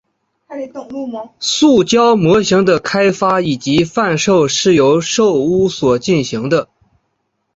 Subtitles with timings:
[1.39, 6.69] 塑胶模型的开发以及贩售是由寿屋所进行的。